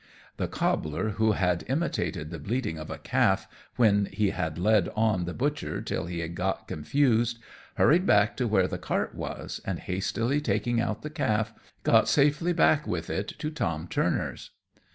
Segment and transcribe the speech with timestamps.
[0.37, 5.25] The cobbler, who had imitated the bleating of a calf, when he had led on
[5.25, 7.37] the butcher till he got confused,
[7.75, 11.53] hurried back to where the cart was, and hastily taking out the calf,
[11.83, 14.49] got safely back with it to Tom Turner's.